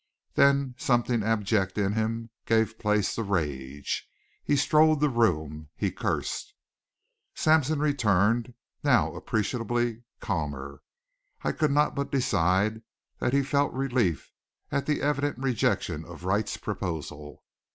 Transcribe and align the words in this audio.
Then 0.33 0.73
something 0.79 1.21
abject 1.21 1.77
in 1.77 1.93
him 1.93 2.31
gave 2.47 2.79
place 2.79 3.13
to 3.13 3.21
rage. 3.21 4.09
He 4.43 4.55
strode 4.55 4.99
the 4.99 5.09
room; 5.11 5.69
he 5.75 5.91
cursed. 5.91 6.55
Sampson 7.35 7.77
returned, 7.77 8.55
now 8.83 9.13
appreciably 9.13 10.01
calmer. 10.19 10.81
I 11.43 11.51
could 11.51 11.69
not 11.69 11.93
but 11.93 12.11
decide 12.11 12.81
that 13.19 13.31
he 13.33 13.43
felt 13.43 13.73
relief 13.73 14.31
at 14.71 14.87
the 14.87 15.03
evident 15.03 15.37
rejection 15.37 16.03
of 16.05 16.23
Wright's 16.23 16.57
proposal. 16.57 17.43